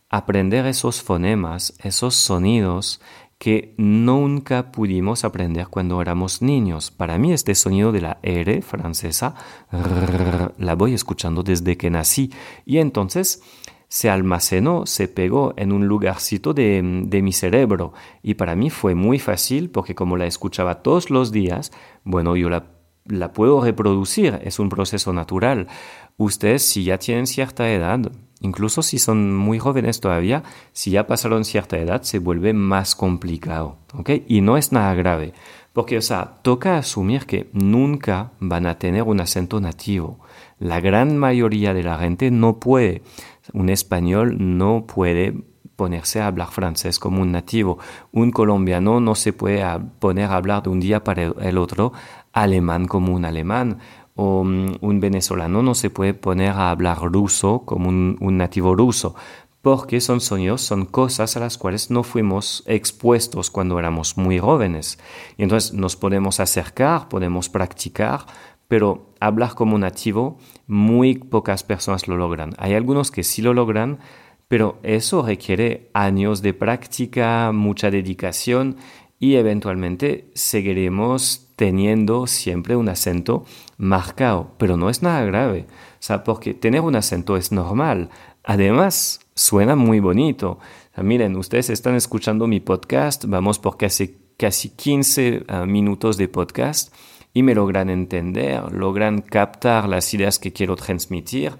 aprender 0.08 0.66
esos 0.66 1.02
fonemas, 1.02 1.74
esos 1.82 2.14
sonidos 2.14 3.00
que 3.38 3.74
nunca 3.76 4.70
pudimos 4.70 5.24
aprender 5.24 5.66
cuando 5.66 6.00
éramos 6.00 6.42
niños. 6.42 6.92
Para 6.92 7.18
mí 7.18 7.32
este 7.32 7.56
sonido 7.56 7.90
de 7.90 8.00
la 8.00 8.18
R 8.22 8.62
francesa 8.62 9.34
la 10.58 10.74
voy 10.76 10.94
escuchando 10.94 11.42
desde 11.42 11.76
que 11.76 11.90
nací. 11.90 12.30
Y 12.64 12.78
entonces 12.78 13.42
se 13.88 14.10
almacenó, 14.10 14.86
se 14.86 15.08
pegó 15.08 15.54
en 15.56 15.72
un 15.72 15.88
lugarcito 15.88 16.54
de, 16.54 17.02
de, 17.06 17.20
mi 17.20 17.32
cerebro. 17.32 17.94
Y 18.22 18.34
para 18.34 18.54
mí 18.54 18.70
fue 18.70 18.94
muy 18.94 19.18
fácil 19.18 19.70
porque 19.70 19.94
como 19.96 20.16
la 20.16 20.26
escuchaba 20.26 20.82
todos 20.82 21.10
los 21.10 21.32
días, 21.32 21.72
bueno, 22.04 22.36
yo 22.36 22.48
la, 22.48 22.66
la 23.06 23.32
puedo 23.32 23.60
reproducir, 23.60 24.40
es 24.44 24.58
un 24.58 24.68
proceso 24.68 25.12
natural 25.12 25.66
ustedes 26.24 26.62
si 26.62 26.84
ya 26.84 26.98
tienen 26.98 27.26
cierta 27.26 27.70
edad, 27.70 28.10
incluso 28.40 28.82
si 28.82 28.98
son 28.98 29.34
muy 29.34 29.58
jóvenes 29.58 30.00
todavía, 30.00 30.42
si 30.72 30.90
ya 30.90 31.06
pasaron 31.06 31.44
cierta 31.44 31.78
edad, 31.78 32.02
se 32.02 32.18
vuelve 32.18 32.52
más 32.52 32.94
complicado, 32.94 33.78
¿ok? 33.94 34.10
Y 34.26 34.40
no 34.40 34.56
es 34.56 34.72
nada 34.72 34.94
grave, 34.94 35.32
porque, 35.72 35.96
o 35.98 36.02
sea, 36.02 36.38
toca 36.42 36.76
asumir 36.76 37.26
que 37.26 37.48
nunca 37.52 38.32
van 38.40 38.66
a 38.66 38.78
tener 38.78 39.04
un 39.04 39.20
acento 39.20 39.60
nativo. 39.60 40.20
La 40.58 40.80
gran 40.80 41.16
mayoría 41.16 41.72
de 41.72 41.82
la 41.82 41.98
gente 41.98 42.30
no 42.30 42.58
puede, 42.60 43.02
un 43.52 43.68
español 43.68 44.36
no 44.38 44.86
puede 44.86 45.34
ponerse 45.76 46.20
a 46.20 46.26
hablar 46.26 46.48
francés 46.48 46.98
como 46.98 47.22
un 47.22 47.32
nativo. 47.32 47.78
Un 48.12 48.30
colombiano 48.30 49.00
no 49.00 49.14
se 49.14 49.32
puede 49.32 49.64
poner 49.98 50.30
a 50.30 50.36
hablar 50.36 50.62
de 50.62 50.70
un 50.70 50.80
día 50.80 51.02
para 51.02 51.22
el 51.24 51.58
otro 51.58 51.92
alemán 52.32 52.86
como 52.86 53.12
un 53.12 53.24
alemán 53.24 53.78
mm, 54.44 54.76
un 54.80 55.00
venezolano 55.00 55.62
no 55.62 55.74
se 55.74 55.90
puede 55.90 56.14
poner 56.14 56.50
a 56.50 56.70
hablar 56.70 56.98
ruso 57.00 57.62
como 57.64 57.88
un, 57.88 58.36
nativo 58.36 58.74
ruso, 58.74 59.14
porque 59.60 60.00
son 60.00 60.20
sonidos, 60.20 60.62
son 60.62 60.86
cosas 60.86 61.36
a 61.36 61.40
las 61.40 61.58
cuales 61.58 61.90
no 61.90 62.02
fuimos 62.02 62.64
expuestos 62.66 63.50
cuando 63.50 63.78
éramos 63.78 64.16
muy 64.16 64.38
jóvenes. 64.38 64.98
Y 65.36 65.44
entonces 65.44 65.72
nos 65.72 65.96
podemos 65.96 66.40
acercar, 66.40 67.08
podemos 67.08 67.48
practicar, 67.48 68.26
pero 68.68 69.12
hablar 69.20 69.54
como 69.54 69.78
nativo, 69.78 70.38
muy 70.66 71.14
pocas 71.14 71.62
personas 71.62 72.08
lo 72.08 72.16
logran. 72.16 72.54
Hay 72.58 72.74
algunos 72.74 73.10
que 73.10 73.22
sí 73.22 73.42
lo 73.42 73.54
logran, 73.54 73.98
pero 74.48 74.78
eso 74.82 75.22
requiere 75.22 75.90
años 75.94 76.42
de 76.42 76.54
práctica, 76.54 77.52
mucha 77.52 77.90
dedicación 77.90 78.76
y 79.22 79.36
eventualmente 79.36 80.32
seguiremos 80.34 81.46
teniendo 81.54 82.26
siempre 82.26 82.74
un 82.74 82.88
acento 82.88 83.44
marcado, 83.76 84.50
pero 84.58 84.76
no 84.76 84.90
es 84.90 85.00
nada 85.00 85.24
grave, 85.24 85.66
o 85.68 85.96
sea, 86.00 86.24
porque 86.24 86.54
tener 86.54 86.80
un 86.80 86.96
acento 86.96 87.36
es 87.36 87.52
normal. 87.52 88.10
Además, 88.42 89.20
suena 89.36 89.76
muy 89.76 90.00
bonito. 90.00 90.58
miren, 90.96 91.36
ustedes 91.36 91.70
están 91.70 91.94
escuchando 91.94 92.48
mi 92.48 92.58
podcast, 92.58 93.26
vamos 93.26 93.60
por 93.60 93.76
casi, 93.76 94.18
casi 94.36 94.70
15 94.70 95.44
ah, 95.46 95.66
minutos 95.66 96.16
de 96.16 96.26
podcast 96.26 96.92
y 97.32 97.44
me 97.44 97.54
logran 97.54 97.90
entender, 97.90 98.72
logran 98.72 99.20
captar 99.20 99.88
las 99.88 100.12
ideas 100.14 100.40
que 100.40 100.52
quiero 100.52 100.74
transmitir. 100.74 101.52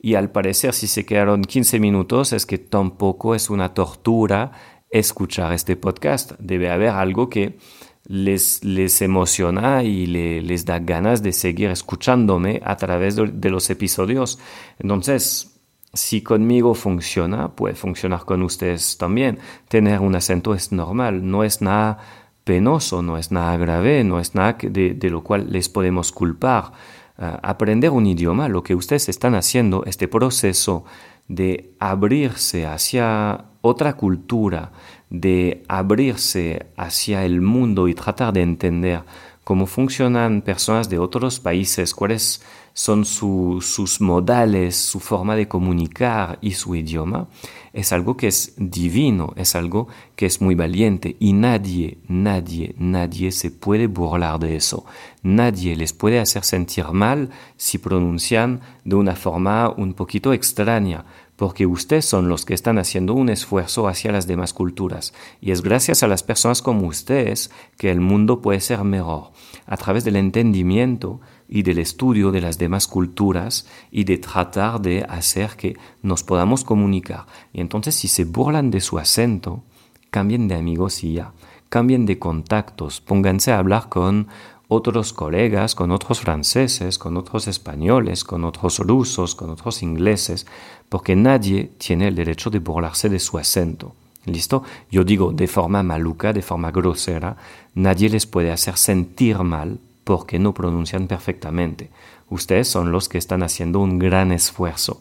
Y 0.00 0.16
al 0.16 0.32
parecer, 0.32 0.74
si 0.74 0.88
se 0.88 1.06
quedaron 1.06 1.42
15 1.42 1.78
minutos, 1.78 2.32
es 2.32 2.44
que 2.44 2.58
tampoco 2.58 3.36
es 3.36 3.50
una 3.50 3.72
tortura 3.72 4.52
escuchar 4.90 5.52
este 5.52 5.76
podcast. 5.76 6.32
Debe 6.38 6.70
haber 6.70 6.90
algo 6.90 7.28
que 7.28 7.58
les, 8.06 8.62
les 8.64 9.00
emociona 9.02 9.82
y 9.82 10.06
les 10.06 10.64
da 10.64 10.78
ganas 10.78 11.22
de 11.22 11.32
seguir 11.32 11.70
escuchándome 11.70 12.60
a 12.64 12.76
través 12.76 13.16
de, 13.16 13.50
los 13.50 13.70
episodios. 13.70 14.38
Entonces, 14.78 15.60
si 15.92 16.22
conmigo 16.22 16.74
funciona, 16.74 17.54
puede 17.54 17.74
funcionar 17.74 18.24
con 18.24 18.42
ustedes 18.42 18.98
también. 18.98 19.38
Tener 19.68 20.00
un 20.00 20.14
acento 20.14 20.54
es 20.54 20.72
normal, 20.72 21.28
no 21.28 21.44
es 21.44 21.62
nada 21.62 21.98
penoso, 22.44 23.02
no 23.02 23.16
es 23.16 23.32
nada 23.32 23.56
grave, 23.56 24.04
no 24.04 24.20
es 24.20 24.34
nada 24.34 24.58
de, 24.60 24.94
de 24.94 25.10
lo 25.10 25.22
cual 25.22 25.50
les 25.50 25.68
podemos 25.68 26.12
culpar. 26.12 26.72
Uh, 27.16 27.38
aprender 27.44 27.90
un 27.90 28.06
idioma, 28.06 28.48
lo 28.48 28.64
que 28.64 28.74
ustedes 28.74 29.08
están 29.08 29.36
haciendo, 29.36 29.84
este 29.86 30.08
proceso 30.08 30.84
de 31.28 31.76
abrirse 31.78 32.66
hacia 32.66 33.44
otra 33.64 33.94
cultura, 33.94 34.72
de 35.08 35.64
abrirse 35.68 36.66
hacia 36.76 37.24
el 37.24 37.40
mundo 37.40 37.88
y 37.88 37.94
tratar 37.94 38.34
de 38.34 38.42
entender 38.42 39.02
cómo 39.42 39.66
funcionan 39.66 40.42
personas 40.42 40.90
de 40.90 40.98
otros 40.98 41.40
países, 41.40 41.94
cuáles 41.94 42.42
son 42.74 43.04
sus 43.04 44.00
modales, 44.00 44.76
su 44.76 45.00
forma 45.00 45.34
de 45.36 45.48
comunicar 45.48 46.38
y 46.42 46.52
su 46.52 46.74
idioma, 46.74 47.28
es 47.72 47.92
algo 47.92 48.16
que 48.16 48.26
es 48.26 48.54
divino, 48.56 49.32
es 49.36 49.54
algo 49.54 49.88
que 50.16 50.26
es 50.26 50.40
muy 50.40 50.54
valiente 50.54 51.16
y 51.20 51.32
nadie, 51.32 51.98
nadie, 52.08 52.74
nadie 52.78 53.32
se 53.32 53.50
puede 53.50 53.86
burlar 53.86 54.40
de 54.40 54.56
eso. 54.56 54.84
Nadie 55.22 55.74
les 55.76 55.92
puede 55.92 56.18
hacer 56.20 56.44
sentir 56.44 56.86
mal 56.92 57.30
si 57.56 57.78
pronuncian 57.78 58.60
de 58.84 58.96
una 58.96 59.16
forma 59.16 59.70
un 59.70 59.94
poquito 59.94 60.32
extraña 60.32 61.04
porque 61.36 61.66
ustedes 61.66 62.04
son 62.04 62.28
los 62.28 62.44
que 62.44 62.54
están 62.54 62.78
haciendo 62.78 63.14
un 63.14 63.28
esfuerzo 63.28 63.88
hacia 63.88 64.12
las 64.12 64.26
demás 64.26 64.52
culturas, 64.52 65.12
y 65.40 65.50
es 65.50 65.62
gracias 65.62 66.02
a 66.02 66.08
las 66.08 66.22
personas 66.22 66.62
como 66.62 66.86
ustedes 66.86 67.50
que 67.76 67.90
el 67.90 68.00
mundo 68.00 68.40
puede 68.40 68.60
ser 68.60 68.84
mejor, 68.84 69.32
a 69.66 69.76
través 69.76 70.04
del 70.04 70.16
entendimiento 70.16 71.20
y 71.48 71.62
del 71.62 71.78
estudio 71.78 72.30
de 72.32 72.40
las 72.40 72.58
demás 72.58 72.86
culturas 72.86 73.66
y 73.90 74.04
de 74.04 74.18
tratar 74.18 74.80
de 74.80 75.04
hacer 75.08 75.56
que 75.56 75.76
nos 76.02 76.22
podamos 76.22 76.64
comunicar. 76.64 77.26
Y 77.52 77.60
entonces 77.60 77.94
si 77.94 78.08
se 78.08 78.24
burlan 78.24 78.70
de 78.70 78.80
su 78.80 78.98
acento, 78.98 79.62
cambien 80.10 80.48
de 80.48 80.54
amigos 80.54 81.02
y 81.04 81.14
ya, 81.14 81.32
cambien 81.68 82.06
de 82.06 82.18
contactos, 82.18 83.00
pónganse 83.00 83.52
a 83.52 83.58
hablar 83.58 83.88
con 83.88 84.28
otros 84.74 85.12
colegas, 85.12 85.74
con 85.74 85.90
otros 85.90 86.20
franceses, 86.20 86.98
con 86.98 87.16
otros 87.16 87.48
españoles, 87.48 88.24
con 88.24 88.44
otros 88.44 88.78
rusos, 88.80 89.34
con 89.34 89.50
otros 89.50 89.82
ingleses, 89.82 90.46
porque 90.88 91.16
nadie 91.16 91.70
tiene 91.78 92.08
el 92.08 92.14
derecho 92.14 92.50
de 92.50 92.58
burlarse 92.58 93.08
de 93.08 93.18
su 93.18 93.38
acento. 93.38 93.94
¿Listo? 94.26 94.62
Yo 94.90 95.04
digo 95.04 95.32
de 95.32 95.46
forma 95.46 95.82
maluca, 95.82 96.32
de 96.32 96.42
forma 96.42 96.70
grosera, 96.70 97.36
nadie 97.74 98.08
les 98.08 98.26
puede 98.26 98.50
hacer 98.52 98.76
sentir 98.76 99.38
mal 99.38 99.78
porque 100.04 100.38
no 100.38 100.54
pronuncian 100.54 101.06
perfectamente. 101.06 101.90
Ustedes 102.30 102.68
son 102.68 102.90
los 102.90 103.08
que 103.08 103.18
están 103.18 103.42
haciendo 103.42 103.80
un 103.80 103.98
gran 103.98 104.32
esfuerzo. 104.32 105.00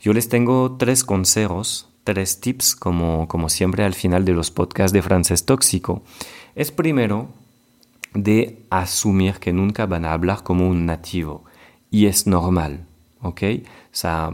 Yo 0.00 0.12
les 0.12 0.28
tengo 0.28 0.76
tres 0.78 1.04
consejos, 1.04 1.88
tres 2.04 2.40
tips, 2.40 2.74
como, 2.74 3.28
como 3.28 3.48
siempre 3.48 3.84
al 3.84 3.94
final 3.94 4.24
de 4.24 4.32
los 4.32 4.50
podcasts 4.50 4.92
de 4.92 5.02
francés 5.02 5.44
tóxico. 5.44 6.02
Es 6.54 6.70
primero, 6.70 7.28
de 8.14 8.66
asumir 8.70 9.34
que 9.34 9.52
nunca 9.52 9.86
van 9.86 10.04
a 10.04 10.12
hablar 10.12 10.42
como 10.42 10.68
un 10.68 10.86
nativo. 10.86 11.44
Y 11.90 12.06
es 12.06 12.26
normal, 12.26 12.86
¿ok? 13.20 13.42
O 13.64 13.66
sea, 13.90 14.30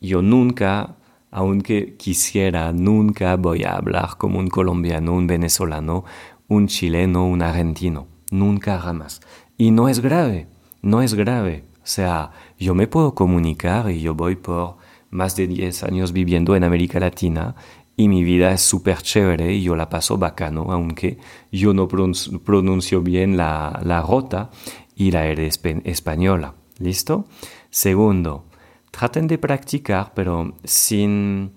yo 0.00 0.22
nunca, 0.22 0.96
aunque 1.30 1.96
quisiera, 1.96 2.72
nunca 2.72 3.36
voy 3.36 3.64
a 3.64 3.76
hablar 3.76 4.16
como 4.18 4.38
un 4.38 4.48
colombiano, 4.48 5.14
un 5.14 5.26
venezolano, 5.26 6.04
un 6.48 6.66
chileno, 6.66 7.26
un 7.26 7.42
argentino. 7.42 8.06
Nunca 8.30 8.78
jamás. 8.78 9.20
Y 9.56 9.70
no 9.70 9.88
es 9.88 10.00
grave, 10.00 10.48
no 10.82 11.02
es 11.02 11.14
grave. 11.14 11.64
O 11.76 11.86
sea, 11.86 12.30
yo 12.58 12.74
me 12.74 12.86
puedo 12.86 13.14
comunicar 13.14 13.90
y 13.90 14.00
yo 14.00 14.14
voy 14.14 14.36
por 14.36 14.76
más 15.10 15.36
de 15.36 15.46
10 15.46 15.84
años 15.84 16.12
viviendo 16.12 16.56
en 16.56 16.64
América 16.64 16.98
Latina 16.98 17.54
y 17.96 18.08
mi 18.08 18.24
vida 18.24 18.52
es 18.52 18.60
súper 18.60 18.98
chévere 19.02 19.52
y 19.52 19.62
yo 19.62 19.76
la 19.76 19.88
paso 19.88 20.18
bacano, 20.18 20.66
aunque 20.70 21.18
yo 21.52 21.72
no 21.74 21.86
pronuncio 21.88 23.02
bien 23.02 23.36
la, 23.36 23.80
la 23.84 24.02
rota 24.02 24.50
y 24.96 25.10
la 25.10 25.26
R 25.26 25.48
española. 25.84 26.54
¿Listo? 26.78 27.26
Segundo, 27.70 28.46
traten 28.90 29.28
de 29.28 29.38
practicar, 29.38 30.12
pero 30.14 30.54
sin, 30.64 31.52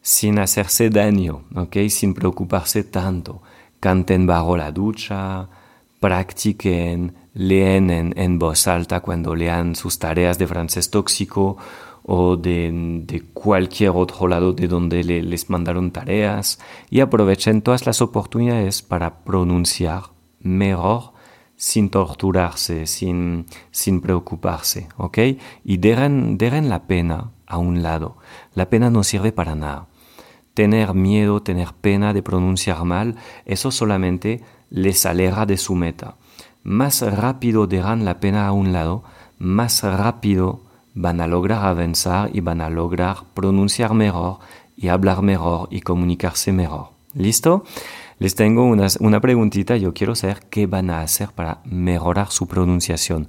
sin 0.00 0.38
hacerse 0.38 0.88
daño, 0.88 1.44
¿ok? 1.54 1.76
Sin 1.88 2.14
preocuparse 2.14 2.84
tanto. 2.84 3.42
Canten 3.78 4.26
bajo 4.26 4.56
la 4.56 4.72
ducha, 4.72 5.48
practiquen, 6.00 7.14
leen 7.34 7.90
en, 7.90 8.14
en 8.16 8.38
voz 8.38 8.66
alta 8.66 9.00
cuando 9.00 9.34
lean 9.34 9.74
sus 9.74 9.98
tareas 9.98 10.38
de 10.38 10.46
francés 10.46 10.90
tóxico 10.90 11.58
o 12.06 12.36
de, 12.36 13.24
cualquier 13.32 13.90
otro 13.90 14.28
lado 14.28 14.52
de 14.52 14.68
donde 14.68 15.02
les 15.02 15.48
mandaron 15.48 15.90
tareas 15.90 16.58
y 16.90 17.00
aprovechen 17.00 17.62
todas 17.62 17.86
las 17.86 18.02
oportunidades 18.02 18.82
para 18.82 19.24
pronunciar 19.24 20.04
mejor 20.38 21.14
sin 21.56 21.88
torturarse, 21.88 22.86
sin, 22.86 23.46
sin 23.70 24.02
preocuparse, 24.02 24.88
¿ok? 24.98 25.18
Y 25.64 25.78
dejen 25.78 26.68
la 26.68 26.86
pena 26.86 27.30
a 27.46 27.56
un 27.56 27.82
lado. 27.82 28.18
La 28.54 28.68
pena 28.68 28.90
no 28.90 29.02
sirve 29.02 29.32
para 29.32 29.54
nada. 29.54 29.86
Tener 30.52 30.92
miedo, 30.94 31.42
tener 31.42 31.72
pena 31.72 32.12
de 32.12 32.22
pronunciar 32.22 32.84
mal, 32.84 33.16
eso 33.46 33.70
solamente 33.70 34.42
les 34.68 35.06
aleja 35.06 35.46
de 35.46 35.56
su 35.56 35.74
meta. 35.74 36.16
Más 36.62 37.00
rápido 37.00 37.66
dejan 37.66 38.04
la 38.04 38.20
pena 38.20 38.46
a 38.46 38.52
un 38.52 38.72
lado, 38.72 39.04
más 39.38 39.82
rápido 39.82 40.63
van 40.94 41.20
a 41.20 41.26
lograr 41.26 41.64
avanzar 41.64 42.30
y 42.32 42.40
van 42.40 42.60
a 42.60 42.70
lograr 42.70 43.24
pronunciar 43.34 43.94
mejor 43.94 44.38
y 44.76 44.88
hablar 44.88 45.22
mejor 45.22 45.68
y 45.70 45.80
comunicarse 45.80 46.52
mejor. 46.52 46.90
¿Listo? 47.14 47.64
Les 48.18 48.34
tengo 48.34 48.64
una, 48.64 48.86
una 49.00 49.20
preguntita. 49.20 49.76
Yo 49.76 49.92
quiero 49.92 50.14
saber 50.14 50.40
qué 50.50 50.66
van 50.66 50.90
a 50.90 51.00
hacer 51.00 51.32
para 51.32 51.60
mejorar 51.64 52.30
su 52.30 52.46
pronunciación. 52.46 53.28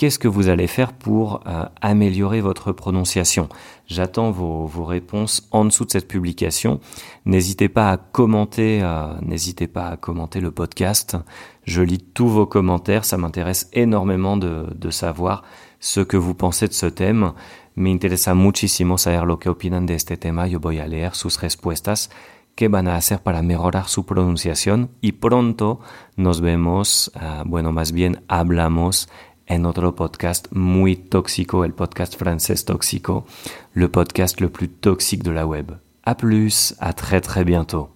Qu'est-ce 0.00 0.18
que 0.18 0.28
vous 0.28 0.48
allez 0.48 0.66
faire 0.66 0.94
pour 0.94 1.42
euh, 1.46 1.66
améliorer 1.82 2.40
votre 2.40 2.72
prononciation 2.72 3.50
J'attends 3.86 4.30
vos, 4.30 4.64
vos, 4.64 4.86
réponses 4.86 5.46
en 5.50 5.66
dessous 5.66 5.84
de 5.84 5.90
cette 5.90 6.08
publication. 6.08 6.80
N'hésitez 7.26 7.68
pas 7.68 7.90
à 7.90 7.96
commenter, 7.98 8.80
euh, 8.82 9.08
n'hésitez 9.20 9.68
pas 9.68 9.88
à 9.88 9.96
commenter 9.98 10.40
le 10.40 10.52
podcast. 10.52 11.18
Je 11.64 11.82
lis 11.82 11.98
tous 11.98 12.28
vos 12.28 12.46
commentaires, 12.46 13.04
ça 13.04 13.18
m'intéresse 13.18 13.68
énormément 13.74 14.38
de, 14.38 14.68
de 14.74 14.90
savoir 14.90 15.42
ce 15.80 16.00
que 16.00 16.16
vous 16.16 16.34
pensez 16.34 16.68
de 16.68 16.72
ce 16.72 16.86
thème. 16.86 17.32
Me 17.74 17.90
interesa 17.90 18.34
muchísimo 18.34 18.98
saber 18.98 19.24
lo 19.26 19.38
que 19.38 19.48
opinan 19.48 19.86
de 19.86 19.94
este 19.94 20.16
tema. 20.16 20.46
Yo 20.46 20.60
voy 20.60 20.78
a 20.78 20.86
leer 20.86 21.14
sus 21.14 21.40
respuestas. 21.40 22.10
¿Qué 22.54 22.68
van 22.68 22.88
a 22.88 22.96
hacer 22.96 23.20
para 23.20 23.42
mejorar 23.42 23.88
su 23.88 24.04
pronunciación? 24.04 24.90
Y 25.00 25.12
pronto 25.12 25.80
nos 26.16 26.40
vemos, 26.40 27.10
uh, 27.14 27.48
bueno, 27.48 27.72
más 27.72 27.92
bien 27.92 28.22
hablamos 28.28 29.08
en 29.46 29.66
otro 29.66 29.94
podcast 29.94 30.46
muy 30.52 30.96
tóxico, 30.96 31.64
el 31.64 31.72
podcast 31.72 32.16
francés 32.16 32.64
tóxico, 32.64 33.24
le 33.72 33.88
podcast 33.88 34.40
le 34.40 34.48
plus 34.48 34.68
toxique 34.80 35.24
de 35.24 35.32
la 35.32 35.46
web. 35.46 35.80
A 36.04 36.16
plus, 36.16 36.74
à 36.78 36.92
très 36.92 37.20
très 37.20 37.44
bientôt. 37.44 37.90